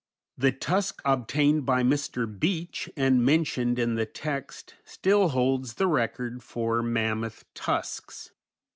[0.55, 2.25] __The tusk obtained by Mr.
[2.27, 8.31] Beach and mentioned in the text still holds the record for mammoth tusks.